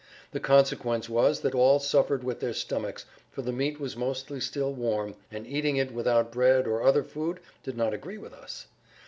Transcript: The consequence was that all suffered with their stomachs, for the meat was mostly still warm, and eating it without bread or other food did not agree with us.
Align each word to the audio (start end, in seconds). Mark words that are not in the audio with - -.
The 0.31 0.39
consequence 0.39 1.09
was 1.09 1.41
that 1.41 1.53
all 1.53 1.77
suffered 1.79 2.23
with 2.23 2.39
their 2.39 2.55
stomachs, 2.55 3.05
for 3.29 3.43
the 3.43 3.51
meat 3.51 3.79
was 3.79 3.95
mostly 3.95 4.39
still 4.39 4.73
warm, 4.73 5.13
and 5.29 5.45
eating 5.45 5.77
it 5.77 5.93
without 5.93 6.31
bread 6.31 6.65
or 6.65 6.81
other 6.81 7.03
food 7.03 7.39
did 7.61 7.77
not 7.77 7.93
agree 7.93 8.17
with 8.17 8.33
us. 8.33 8.65